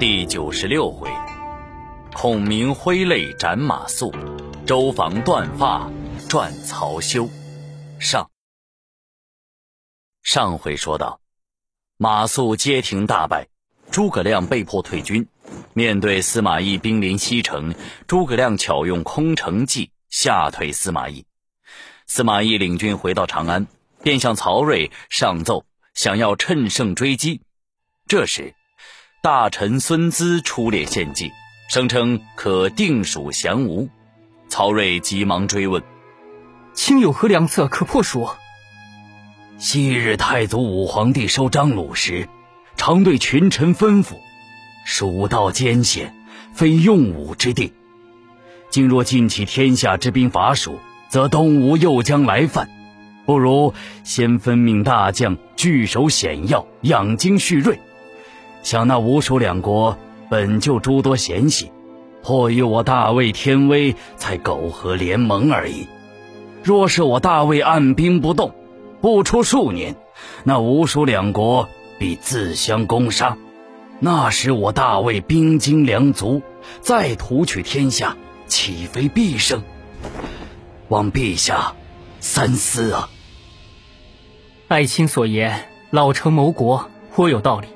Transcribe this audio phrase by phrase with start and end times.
[0.00, 1.08] 第九十六回，
[2.12, 4.12] 孔明挥泪斩马谡，
[4.66, 5.88] 周防断发
[6.28, 7.28] 转曹休。
[8.00, 8.28] 上
[10.20, 11.20] 上回说到，
[11.96, 13.46] 马谡街亭大败，
[13.92, 15.24] 诸葛亮被迫退军。
[15.74, 17.72] 面对司马懿兵临西城，
[18.08, 21.24] 诸葛亮巧用空城计吓退司马懿。
[22.08, 23.68] 司马懿领军回到长安，
[24.02, 25.64] 便向曹睿上奏，
[25.94, 27.42] 想要趁胜追击。
[28.08, 28.56] 这时。
[29.24, 31.32] 大臣孙资出列献计，
[31.70, 33.88] 声称可定蜀降吴。
[34.50, 35.82] 曹睿急忙追问
[36.76, 38.28] ：“卿有何良策可破蜀？”
[39.56, 42.28] 昔日太祖武皇帝收张鲁时，
[42.76, 44.16] 常对群臣吩咐
[44.84, 46.14] ：“蜀道艰险，
[46.52, 47.72] 非用武之地。
[48.68, 50.78] 今若尽起天下之兵伐蜀，
[51.08, 52.68] 则东吴又将来犯。
[53.24, 53.72] 不如
[54.02, 57.80] 先分命大将据守险要，养精蓄锐。”
[58.64, 59.98] 想那吴蜀两国
[60.30, 61.70] 本就诸多嫌隙，
[62.22, 65.86] 迫于我大魏天威，才苟合联盟而已。
[66.62, 68.54] 若是我大魏按兵不动，
[69.02, 69.94] 不出数年，
[70.44, 73.36] 那吴蜀两国必自相攻杀。
[74.00, 76.40] 那时我大魏兵精粮足，
[76.80, 79.62] 再图取天下，岂非必胜？
[80.88, 81.74] 望陛下
[82.18, 83.10] 三思啊！
[84.68, 87.68] 爱卿所言，老臣谋国颇有道理。